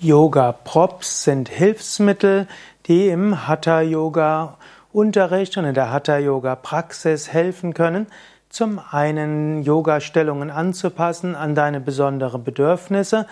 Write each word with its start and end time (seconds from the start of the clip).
Yoga-Props 0.00 1.24
sind 1.24 1.48
Hilfsmittel, 1.48 2.46
die 2.86 3.08
im 3.08 3.48
Hatha-Yoga-Unterricht 3.48 5.56
und 5.56 5.64
in 5.64 5.74
der 5.74 5.90
Hatha-Yoga-Praxis 5.90 7.32
helfen 7.32 7.74
können, 7.74 8.06
zum 8.48 8.80
einen 8.92 9.64
Yoga-Stellungen 9.64 10.52
anzupassen 10.52 11.34
an 11.34 11.56
deine 11.56 11.80
besonderen 11.80 12.44
Bedürfnisse, 12.44 13.26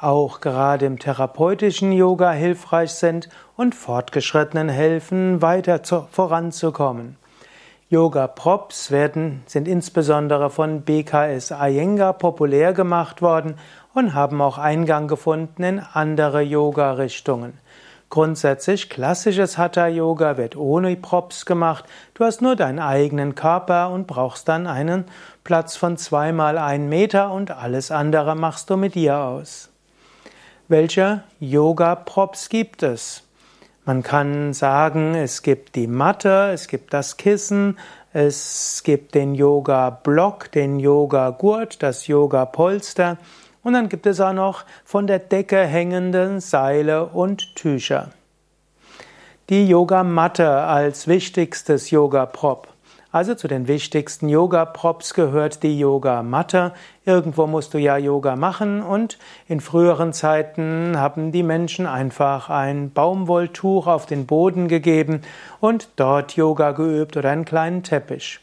auch 0.00 0.40
gerade 0.40 0.86
im 0.86 0.98
therapeutischen 0.98 1.92
Yoga 1.92 2.32
hilfreich 2.32 2.94
sind 2.94 3.28
und 3.56 3.76
Fortgeschrittenen 3.76 4.68
helfen, 4.68 5.40
weiter 5.40 5.84
zu, 5.84 6.08
voranzukommen. 6.10 7.16
Yoga-Props 7.90 8.90
werden, 8.90 9.44
sind 9.46 9.68
insbesondere 9.68 10.50
von 10.50 10.80
BKS 10.80 11.52
Iyengar 11.52 12.14
populär 12.14 12.72
gemacht 12.72 13.22
worden 13.22 13.54
und 13.94 14.14
haben 14.14 14.40
auch 14.40 14.58
Eingang 14.58 15.08
gefunden 15.08 15.62
in 15.62 15.78
andere 15.80 16.40
Yoga-Richtungen. 16.42 17.58
Grundsätzlich 18.12 18.90
klassisches 18.90 19.56
Hatha-Yoga 19.56 20.36
wird 20.36 20.54
ohne 20.54 20.94
Props 20.96 21.46
gemacht. 21.46 21.86
Du 22.12 22.24
hast 22.24 22.42
nur 22.42 22.56
deinen 22.56 22.78
eigenen 22.78 23.34
Körper 23.34 23.88
und 23.88 24.06
brauchst 24.06 24.48
dann 24.48 24.66
einen 24.66 25.06
Platz 25.44 25.76
von 25.76 25.96
zweimal 25.96 26.58
einen 26.58 26.90
Meter 26.90 27.32
und 27.32 27.50
alles 27.50 27.90
andere 27.90 28.36
machst 28.36 28.68
du 28.68 28.76
mit 28.76 28.96
dir 28.96 29.16
aus. 29.16 29.70
Welche 30.68 31.22
Yoga-Props 31.40 32.50
gibt 32.50 32.82
es? 32.82 33.22
Man 33.86 34.02
kann 34.02 34.52
sagen, 34.52 35.14
es 35.14 35.42
gibt 35.42 35.74
die 35.74 35.86
Matte, 35.86 36.50
es 36.52 36.68
gibt 36.68 36.92
das 36.92 37.16
Kissen, 37.16 37.78
es 38.12 38.82
gibt 38.84 39.14
den 39.14 39.34
Yoga-Block, 39.34 40.52
den 40.52 40.78
Yoga-Gurt, 40.78 41.82
das 41.82 42.06
Yoga-Polster 42.06 43.16
und 43.62 43.74
dann 43.74 43.88
gibt 43.88 44.06
es 44.06 44.20
auch 44.20 44.32
noch 44.32 44.64
von 44.84 45.06
der 45.06 45.18
Decke 45.18 45.64
hängende 45.64 46.40
Seile 46.40 47.06
und 47.06 47.54
Tücher. 47.54 48.10
Die 49.48 49.66
Yogamatte 49.66 50.48
als 50.50 51.08
wichtigstes 51.08 51.90
Yoga-Prop. 51.90 52.68
Also 53.12 53.34
zu 53.34 53.46
den 53.46 53.68
wichtigsten 53.68 54.30
Yoga-Props 54.30 55.12
gehört 55.12 55.62
die 55.62 55.78
Yogamatte. 55.78 56.72
Irgendwo 57.04 57.46
musst 57.46 57.74
du 57.74 57.78
ja 57.78 57.98
Yoga 57.98 58.36
machen 58.36 58.82
und 58.82 59.18
in 59.46 59.60
früheren 59.60 60.14
Zeiten 60.14 60.96
haben 60.96 61.30
die 61.30 61.42
Menschen 61.42 61.86
einfach 61.86 62.48
ein 62.48 62.90
Baumwolltuch 62.90 63.86
auf 63.86 64.06
den 64.06 64.24
Boden 64.24 64.66
gegeben 64.66 65.20
und 65.60 65.90
dort 65.96 66.36
Yoga 66.36 66.70
geübt 66.72 67.18
oder 67.18 67.28
einen 67.28 67.44
kleinen 67.44 67.82
Teppich. 67.82 68.40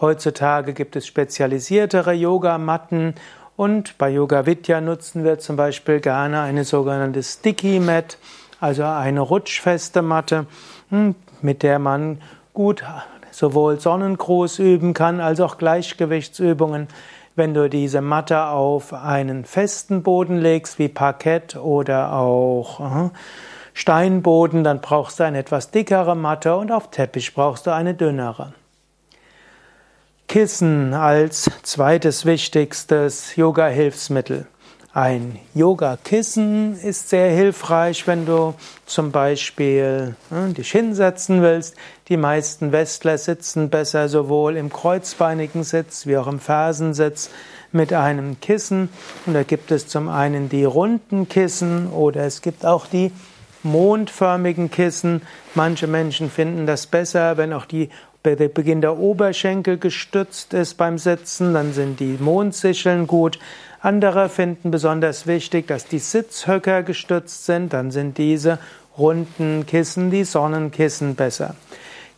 Heutzutage 0.00 0.72
gibt 0.72 0.96
es 0.96 1.06
spezialisiertere 1.06 2.14
Yogamatten 2.14 3.14
und 3.56 3.98
bei 3.98 4.10
Yoga 4.10 4.46
Vidya 4.46 4.80
nutzen 4.80 5.24
wir 5.24 5.38
zum 5.38 5.56
Beispiel 5.56 6.00
gerne 6.00 6.40
eine 6.42 6.64
sogenannte 6.64 7.22
Sticky 7.22 7.80
Mat, 7.80 8.18
also 8.60 8.84
eine 8.84 9.20
rutschfeste 9.20 10.02
Matte, 10.02 10.46
hm, 10.90 11.14
mit 11.42 11.62
der 11.62 11.78
man 11.78 12.20
gut 12.54 12.84
sowohl 13.30 13.78
Sonnengruß 13.80 14.58
üben 14.58 14.94
kann 14.94 15.20
als 15.20 15.40
auch 15.40 15.58
Gleichgewichtsübungen. 15.58 16.88
Wenn 17.34 17.52
du 17.52 17.68
diese 17.68 18.00
Matte 18.00 18.46
auf 18.46 18.94
einen 18.94 19.44
festen 19.44 20.02
Boden 20.02 20.38
legst, 20.38 20.78
wie 20.78 20.88
Parkett 20.88 21.56
oder 21.56 22.14
auch 22.14 22.80
uh, 22.80 23.10
Steinboden, 23.74 24.64
dann 24.64 24.80
brauchst 24.80 25.20
du 25.20 25.24
eine 25.24 25.38
etwas 25.38 25.70
dickere 25.70 26.16
Matte 26.16 26.56
und 26.56 26.72
auf 26.72 26.90
Teppich 26.90 27.34
brauchst 27.34 27.66
du 27.66 27.74
eine 27.74 27.92
dünnere. 27.92 28.54
Kissen 30.28 30.92
als 30.92 31.48
zweites 31.62 32.26
wichtigstes 32.26 33.36
Yoga-Hilfsmittel. 33.36 34.46
Ein 34.92 35.38
Yoga-Kissen 35.54 36.78
ist 36.80 37.10
sehr 37.10 37.30
hilfreich, 37.30 38.06
wenn 38.06 38.26
du 38.26 38.54
zum 38.86 39.12
Beispiel 39.12 40.16
äh, 40.30 40.52
dich 40.52 40.72
hinsetzen 40.72 41.42
willst. 41.42 41.76
Die 42.08 42.16
meisten 42.16 42.72
Westler 42.72 43.18
sitzen 43.18 43.70
besser 43.70 44.08
sowohl 44.08 44.56
im 44.56 44.72
kreuzbeinigen 44.72 45.64
Sitz 45.64 46.06
wie 46.06 46.16
auch 46.16 46.26
im 46.26 46.40
Fersensitz 46.40 47.30
mit 47.72 47.92
einem 47.92 48.40
Kissen. 48.40 48.88
Und 49.26 49.34
da 49.34 49.42
gibt 49.42 49.70
es 49.70 49.86
zum 49.86 50.08
einen 50.08 50.48
die 50.48 50.64
runden 50.64 51.28
Kissen 51.28 51.88
oder 51.90 52.24
es 52.24 52.42
gibt 52.42 52.64
auch 52.64 52.86
die 52.86 53.12
mondförmigen 53.62 54.70
Kissen. 54.70 55.22
Manche 55.54 55.86
Menschen 55.86 56.30
finden 56.30 56.66
das 56.66 56.86
besser, 56.86 57.36
wenn 57.36 57.52
auch 57.52 57.66
die 57.66 57.90
der 58.34 58.48
Beginn 58.48 58.80
der 58.80 58.98
Oberschenkel 58.98 59.78
gestützt 59.78 60.54
ist 60.54 60.74
beim 60.74 60.98
Sitzen, 60.98 61.54
dann 61.54 61.72
sind 61.72 62.00
die 62.00 62.16
Mondsicheln 62.18 63.06
gut. 63.06 63.38
Andere 63.80 64.28
finden 64.28 64.72
besonders 64.72 65.28
wichtig, 65.28 65.68
dass 65.68 65.86
die 65.86 66.00
Sitzhöcker 66.00 66.82
gestützt 66.82 67.46
sind, 67.46 67.72
dann 67.72 67.92
sind 67.92 68.18
diese 68.18 68.58
runden 68.98 69.66
Kissen, 69.66 70.10
die 70.10 70.24
Sonnenkissen 70.24 71.14
besser. 71.14 71.54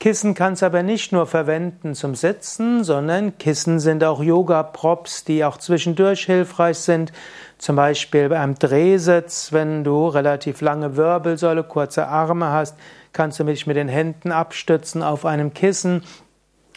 Kissen 0.00 0.34
kannst 0.34 0.62
aber 0.62 0.84
nicht 0.84 1.10
nur 1.10 1.26
verwenden 1.26 1.96
zum 1.96 2.14
Sitzen, 2.14 2.84
sondern 2.84 3.36
Kissen 3.38 3.80
sind 3.80 4.04
auch 4.04 4.22
Yoga-Props, 4.22 5.24
die 5.24 5.44
auch 5.44 5.56
zwischendurch 5.56 6.24
hilfreich 6.24 6.78
sind. 6.78 7.12
Zum 7.58 7.74
Beispiel 7.74 8.28
beim 8.28 8.54
Drehsitz, 8.54 9.52
wenn 9.52 9.82
du 9.82 10.06
relativ 10.06 10.60
lange 10.60 10.96
Wirbelsäule, 10.96 11.64
kurze 11.64 12.06
Arme 12.06 12.52
hast, 12.52 12.76
kannst 13.12 13.40
du 13.40 13.44
dich 13.44 13.66
mit 13.66 13.76
den 13.76 13.88
Händen 13.88 14.30
abstützen 14.30 15.02
auf 15.02 15.26
einem 15.26 15.52
Kissen. 15.52 16.04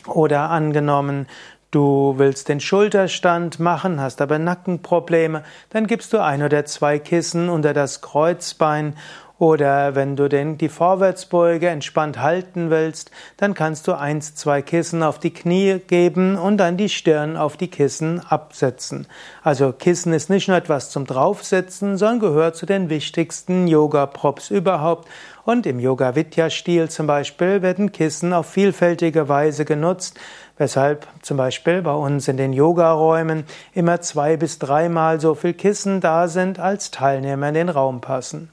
Oder 0.07 0.49
angenommen, 0.49 1.27
du 1.69 2.15
willst 2.17 2.49
den 2.49 2.59
Schulterstand 2.59 3.59
machen, 3.59 4.01
hast 4.01 4.21
aber 4.21 4.39
Nackenprobleme, 4.39 5.43
dann 5.69 5.85
gibst 5.85 6.13
du 6.13 6.17
ein 6.17 6.41
oder 6.41 6.65
zwei 6.65 6.97
Kissen 6.97 7.49
unter 7.49 7.73
das 7.73 8.01
Kreuzbein 8.01 8.95
oder 9.41 9.95
wenn 9.95 10.15
du 10.15 10.29
den, 10.29 10.59
die 10.59 10.69
Vorwärtsbeuge 10.69 11.67
entspannt 11.67 12.21
halten 12.21 12.69
willst, 12.69 13.09
dann 13.37 13.55
kannst 13.55 13.87
du 13.87 13.93
eins, 13.93 14.35
zwei 14.35 14.61
Kissen 14.61 15.01
auf 15.01 15.17
die 15.17 15.33
Knie 15.33 15.79
geben 15.79 16.35
und 16.35 16.57
dann 16.57 16.77
die 16.77 16.89
Stirn 16.89 17.35
auf 17.37 17.57
die 17.57 17.67
Kissen 17.67 18.19
absetzen. 18.19 19.07
Also 19.41 19.71
Kissen 19.71 20.13
ist 20.13 20.29
nicht 20.29 20.47
nur 20.47 20.57
etwas 20.57 20.91
zum 20.91 21.07
Draufsetzen, 21.07 21.97
sondern 21.97 22.19
gehört 22.19 22.55
zu 22.55 22.67
den 22.67 22.91
wichtigsten 22.91 23.65
Yoga-Props 23.65 24.51
überhaupt. 24.51 25.09
Und 25.43 25.65
im 25.65 25.79
Yoga-Vidya-Stil 25.79 26.89
zum 26.89 27.07
Beispiel 27.07 27.63
werden 27.63 27.91
Kissen 27.91 28.33
auf 28.33 28.45
vielfältige 28.45 29.27
Weise 29.27 29.65
genutzt, 29.65 30.19
weshalb 30.59 31.07
zum 31.23 31.37
Beispiel 31.37 31.81
bei 31.81 31.93
uns 31.95 32.27
in 32.27 32.37
den 32.37 32.53
Yogaräumen 32.53 33.45
immer 33.73 34.01
zwei 34.01 34.37
bis 34.37 34.59
dreimal 34.59 35.19
so 35.19 35.33
viel 35.33 35.55
Kissen 35.55 35.99
da 35.99 36.27
sind, 36.27 36.59
als 36.59 36.91
Teilnehmer 36.91 37.47
in 37.47 37.55
den 37.55 37.69
Raum 37.69 38.01
passen. 38.01 38.51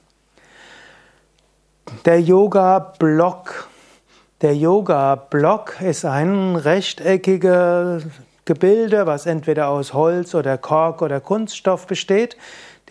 Der 2.05 2.21
Yoga-Block. 2.21 3.67
Der 4.41 4.55
Yoga-Block 4.55 5.81
ist 5.81 6.05
ein 6.05 6.55
rechteckiges 6.55 8.03
Gebilde, 8.45 9.05
was 9.05 9.25
entweder 9.25 9.69
aus 9.69 9.93
Holz 9.93 10.35
oder 10.35 10.57
Kork 10.57 11.01
oder 11.01 11.19
Kunststoff 11.19 11.87
besteht. 11.87 12.37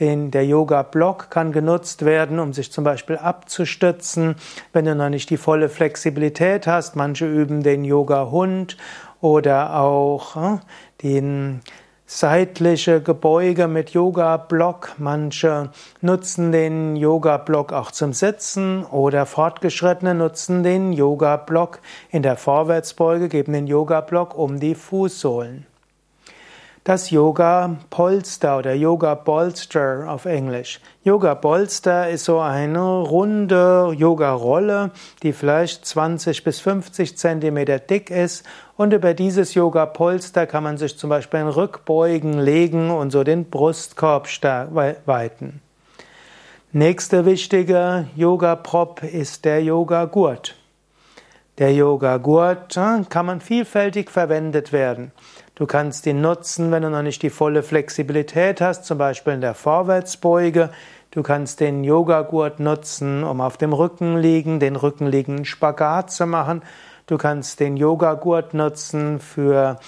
Den, 0.00 0.30
der 0.30 0.46
Yoga-Block 0.46 1.30
kann 1.30 1.52
genutzt 1.52 2.04
werden, 2.04 2.38
um 2.38 2.52
sich 2.52 2.70
zum 2.70 2.84
Beispiel 2.84 3.16
abzustützen, 3.16 4.36
wenn 4.72 4.84
du 4.84 4.94
noch 4.94 5.08
nicht 5.08 5.30
die 5.30 5.36
volle 5.36 5.68
Flexibilität 5.68 6.66
hast. 6.66 6.94
Manche 6.94 7.26
üben 7.26 7.62
den 7.62 7.84
Yoga-Hund 7.84 8.76
oder 9.20 9.76
auch 9.80 10.36
äh, 10.36 10.58
den 11.02 11.60
seitliche 12.10 13.02
Gebeuge 13.02 13.68
mit 13.68 13.90
Yoga-Block. 13.90 14.94
Manche 14.96 15.68
nutzen 16.00 16.52
den 16.52 16.96
Yoga-Block 16.96 17.74
auch 17.74 17.90
zum 17.90 18.14
Sitzen 18.14 18.82
oder 18.84 19.26
Fortgeschrittene 19.26 20.14
nutzen 20.14 20.62
den 20.62 20.94
Yoga-Block 20.94 21.80
in 22.10 22.22
der 22.22 22.38
Vorwärtsbeuge, 22.38 23.28
geben 23.28 23.52
den 23.52 23.66
Yoga-Block 23.66 24.36
um 24.36 24.58
die 24.58 24.74
Fußsohlen. 24.74 25.66
Das 26.88 27.10
Yoga 27.10 27.76
Polster 27.90 28.56
oder 28.56 28.72
Yoga 28.72 29.14
Bolster 29.14 30.06
auf 30.08 30.24
Englisch. 30.24 30.80
Yoga 31.04 31.34
Bolster 31.34 32.08
ist 32.08 32.24
so 32.24 32.38
eine 32.40 32.80
runde 32.80 33.92
Yoga 33.94 34.32
Rolle, 34.32 34.92
die 35.22 35.34
vielleicht 35.34 35.84
20 35.84 36.44
bis 36.44 36.60
50 36.60 37.18
Zentimeter 37.18 37.78
dick 37.78 38.08
ist 38.08 38.42
und 38.78 38.94
über 38.94 39.12
dieses 39.12 39.52
Yoga 39.52 39.84
Polster 39.84 40.46
kann 40.46 40.62
man 40.62 40.78
sich 40.78 40.96
zum 40.96 41.10
Beispiel 41.10 41.40
in 41.40 41.48
Rückbeugen 41.48 42.38
legen 42.38 42.90
und 42.90 43.10
so 43.10 43.22
den 43.22 43.50
Brustkorb 43.50 44.26
weiten. 45.04 45.60
Nächste 46.72 47.26
wichtige 47.26 48.06
Yoga 48.16 48.56
Prop 48.56 49.02
ist 49.02 49.44
der 49.44 49.62
Yoga 49.62 50.06
Gurt. 50.06 50.54
Der 51.58 51.74
Yoga-Gurt 51.74 52.74
kann 52.74 53.26
man 53.26 53.40
vielfältig 53.40 54.10
verwendet 54.10 54.72
werden. 54.72 55.10
Du 55.58 55.66
kannst 55.66 56.06
ihn 56.06 56.20
nutzen, 56.20 56.70
wenn 56.70 56.84
du 56.84 56.88
noch 56.88 57.02
nicht 57.02 57.20
die 57.20 57.30
volle 57.30 57.64
Flexibilität 57.64 58.60
hast, 58.60 58.84
zum 58.84 58.96
Beispiel 58.96 59.32
in 59.32 59.40
der 59.40 59.54
Vorwärtsbeuge. 59.54 60.70
Du 61.10 61.24
kannst 61.24 61.58
den 61.58 61.82
Yoga-Gurt 61.82 62.60
nutzen, 62.60 63.24
um 63.24 63.40
auf 63.40 63.56
dem 63.56 63.72
Rücken 63.72 64.18
liegen, 64.18 64.60
den 64.60 64.76
rückenliegenden 64.76 65.44
Spagat 65.44 66.12
zu 66.12 66.26
machen. 66.26 66.62
Du 67.08 67.18
kannst 67.18 67.58
den 67.58 67.76
Yoga-Gurt 67.76 68.54
nutzen 68.54 69.18
für 69.18 69.80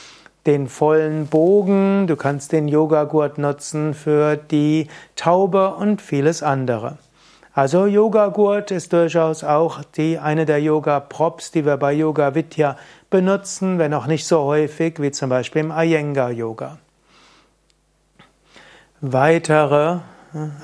den 0.45 0.67
vollen 0.67 1.29
Bogen, 1.29 2.09
du 2.09 2.17
kannst 2.17 2.51
den 2.51 2.67
Yogagurt 2.67 3.39
nutzen 3.39 3.95
für 3.95 4.37
die 4.37 4.89
Taube 5.15 5.77
und 5.77 6.03
vieles 6.03 6.43
andere. 6.43 6.99
Also 7.61 7.85
Yogagurt 7.85 8.71
ist 8.71 8.95
durchaus 8.95 9.45
auch 9.45 9.85
die, 9.85 10.19
eine 10.19 10.47
der 10.47 10.63
Yoga-Props, 10.63 11.51
die 11.51 11.67
wir 11.67 11.77
bei 11.77 11.93
Yoga 11.93 12.35
Vidya 12.35 12.79
benutzen, 13.11 13.79
wenn 13.79 13.93
auch 13.93 14.07
nicht 14.07 14.27
so 14.27 14.45
häufig 14.45 14.95
wie 14.99 15.11
zum 15.11 15.29
Beispiel 15.29 15.61
im 15.61 15.71
Iyengar 15.71 16.31
Yoga. 16.31 16.79
Weitere, 19.03 19.99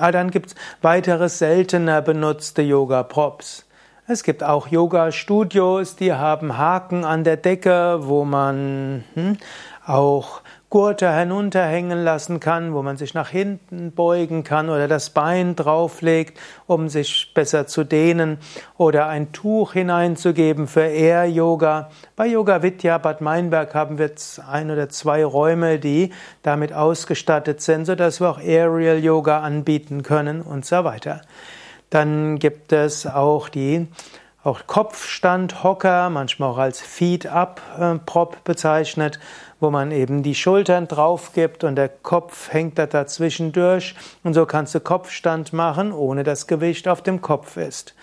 ah, 0.00 0.10
dann 0.10 0.31
gibt 0.31 0.46
es 0.46 0.54
weitere 0.81 1.28
seltener 1.28 2.00
benutzte 2.00 2.62
Yoga-Props. 2.62 3.66
Es 4.06 4.22
gibt 4.22 4.43
auch 4.43 4.69
Yoga-Studios, 4.69 5.96
die 5.96 6.14
haben 6.14 6.56
Haken 6.56 7.04
an 7.04 7.25
der 7.25 7.37
Decke, 7.37 7.98
wo 8.04 8.25
man 8.25 9.04
hm, 9.12 9.37
auch 9.86 10.42
Gurte 10.68 11.10
hinunterhängen 11.10 12.02
lassen 12.02 12.40
kann, 12.40 12.74
wo 12.74 12.82
man 12.82 12.96
sich 12.96 13.14
nach 13.14 13.28
hinten 13.28 13.92
beugen 13.92 14.42
kann 14.42 14.68
oder 14.68 14.88
das 14.88 15.10
Bein 15.10 15.54
drauflegt, 15.54 16.38
um 16.66 16.88
sich 16.88 17.32
besser 17.34 17.68
zu 17.68 17.84
dehnen 17.84 18.38
oder 18.76 19.06
ein 19.06 19.30
Tuch 19.30 19.74
hineinzugeben 19.74 20.66
für 20.66 20.86
Air 20.86 21.26
Yoga. 21.26 21.90
Bei 22.16 22.26
Yoga 22.26 22.62
Vidya 22.62 22.98
Bad 22.98 23.20
Meinberg 23.20 23.74
haben 23.74 23.98
wir 23.98 24.10
ein 24.50 24.70
oder 24.70 24.88
zwei 24.88 25.24
Räume, 25.24 25.78
die 25.78 26.12
damit 26.42 26.72
ausgestattet 26.72 27.60
sind, 27.60 27.84
sodass 27.84 28.20
wir 28.20 28.28
auch 28.28 28.38
Aerial 28.38 28.98
Yoga 28.98 29.40
anbieten 29.40 30.02
können 30.02 30.42
und 30.42 30.66
so 30.66 30.82
weiter. 30.82 31.22
Dann 31.90 32.40
gibt 32.40 32.72
es 32.72 33.06
auch 33.06 33.48
die 33.48 33.86
auch 34.46 34.69
Kopfstandhocker, 34.69 36.08
manchmal 36.08 36.50
auch 36.50 36.58
als 36.58 36.81
Feed-Up-Prop 36.81 38.44
bezeichnet, 38.44 39.19
wo 39.58 39.70
man 39.70 39.90
eben 39.90 40.22
die 40.22 40.37
Schultern 40.37 40.87
drauf 40.87 41.32
gibt 41.34 41.64
und 41.64 41.75
der 41.75 41.88
Kopf 41.88 42.52
hängt 42.52 42.78
da 42.78 42.87
dazwischen 42.87 43.50
durch 43.50 43.96
und 44.22 44.34
so 44.34 44.46
kannst 44.46 44.72
du 44.76 44.81
Kopfstand 44.81 45.52
machen, 45.52 45.93
ohne 45.93 46.22
dass 46.22 46.46
Gewicht 46.46 46.87
auf 46.87 47.02
dem 47.02 47.22
Kopf 47.22 47.56
ist. 47.56 47.96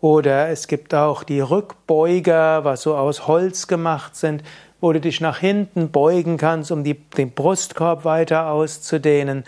Oder 0.00 0.48
es 0.48 0.66
gibt 0.66 0.94
auch 0.94 1.22
die 1.22 1.40
Rückbeuger, 1.40 2.64
was 2.64 2.82
so 2.82 2.96
aus 2.96 3.28
Holz 3.28 3.68
gemacht 3.68 4.16
sind, 4.16 4.42
wo 4.80 4.92
du 4.92 5.00
dich 5.00 5.20
nach 5.20 5.38
hinten 5.38 5.92
beugen 5.92 6.38
kannst, 6.38 6.72
um 6.72 6.82
die, 6.82 6.94
den 6.94 7.30
Brustkorb 7.30 8.04
weiter 8.04 8.48
auszudehnen. 8.48 9.44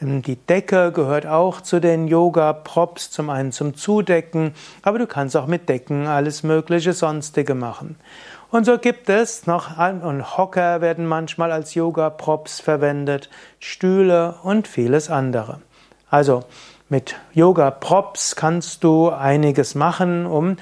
Ähm, 0.00 0.22
die 0.22 0.36
Decke 0.36 0.92
gehört 0.92 1.26
auch 1.26 1.60
zu 1.60 1.80
den 1.80 2.08
Yoga-Props, 2.08 3.10
zum 3.10 3.30
einen 3.30 3.52
zum 3.52 3.74
Zudecken, 3.74 4.54
aber 4.82 4.98
du 4.98 5.06
kannst 5.06 5.36
auch 5.36 5.46
mit 5.46 5.68
Decken 5.68 6.06
alles 6.06 6.42
mögliche 6.42 6.92
sonstige 6.92 7.54
machen. 7.54 7.96
Und 8.50 8.64
so 8.64 8.78
gibt 8.78 9.08
es 9.08 9.46
noch, 9.46 9.78
und 9.78 10.36
Hocker 10.36 10.80
werden 10.80 11.06
manchmal 11.06 11.52
als 11.52 11.74
Yoga-Props 11.74 12.60
verwendet, 12.60 13.30
Stühle 13.60 14.36
und 14.42 14.66
vieles 14.66 15.08
andere. 15.08 15.60
Also, 16.10 16.42
mit 16.88 17.14
Yoga-Props 17.32 18.34
kannst 18.34 18.82
du 18.82 19.10
einiges 19.10 19.76
machen, 19.76 20.26
um 20.26 20.56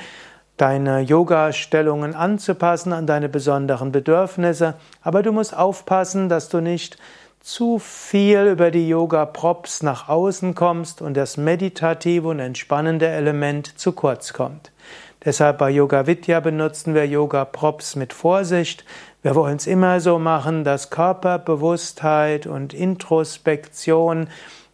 deine 0.59 1.01
Yoga-Stellungen 1.01 2.15
anzupassen 2.15 2.93
an 2.93 3.07
deine 3.07 3.31
besonderen 3.31 3.93
Bedürfnisse, 3.93 4.75
aber 5.01 5.23
du 5.23 5.33
musst 5.33 5.57
aufpassen, 5.57 6.29
dass 6.29 6.51
du 6.51 6.61
nicht 6.61 6.99
zu 7.41 7.79
viel 7.79 8.47
über 8.47 8.71
die 8.71 8.89
Yoga-Props 8.89 9.83
nach 9.83 10.09
außen 10.09 10.55
kommst 10.55 11.01
und 11.03 11.17
das 11.17 11.37
meditative 11.37 12.29
und 12.29 12.41
entspannende 12.41 13.09
Element 13.09 13.79
zu 13.79 13.93
kurz 13.93 14.33
kommt. 14.33 14.73
Deshalb 15.25 15.59
bei 15.59 15.71
Yoga 15.71 16.07
Vidya 16.07 16.41
benutzen 16.41 16.95
wir 16.95 17.07
Yoga 17.07 17.45
Props 17.45 17.97
mit 17.97 18.13
Vorsicht. 18.13 18.85
Wir 19.23 19.35
wollen 19.35 19.57
es 19.57 19.67
immer 19.67 20.01
so 20.01 20.19
machen, 20.19 20.63
dass 20.63 20.91
Körperbewusstheit 20.91 22.47
und 22.47 22.73
Introspektion 22.73 24.29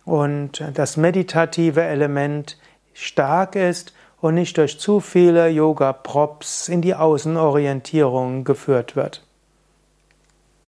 und 0.05 0.63
das 0.75 0.97
meditative 0.97 1.83
Element 1.83 2.59
stark 2.93 3.57
ist 3.57 3.95
und 4.21 4.35
nicht 4.35 4.59
durch 4.59 4.79
zu 4.79 5.01
viele 5.01 5.49
Yoga 5.49 5.93
Props 5.93 6.69
in 6.69 6.83
die 6.83 6.95
Außenorientierung 6.95 8.45
geführt 8.45 8.97
wird. 8.97 9.25